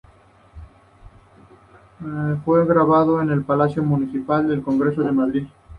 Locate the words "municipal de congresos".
3.83-5.05